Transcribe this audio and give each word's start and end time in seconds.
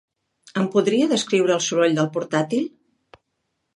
Em 0.61 0.69
podria 0.75 1.09
descriure 1.11 1.55
el 1.57 1.63
soroll 1.67 1.99
del 1.99 2.09
portàtil? 2.17 2.67